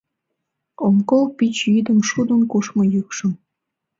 [0.85, 3.31] Ом кол пич йӱдым шудын кушмо йӱкшым.